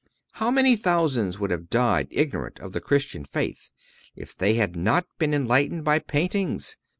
[0.31, 3.69] How many thousands would have died ignorant of the Christian faith
[4.15, 6.75] if they had not been enlightened by paintings!